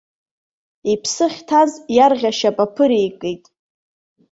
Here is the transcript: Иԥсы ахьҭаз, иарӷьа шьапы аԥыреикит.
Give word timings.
Иԥсы 0.91 1.21
ахьҭаз, 1.27 1.71
иарӷьа 1.97 2.31
шьапы 2.37 2.63
аԥыреикит. 2.65 3.43